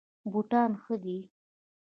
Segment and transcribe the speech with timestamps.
[0.31, 1.17] بوټان ښه دي.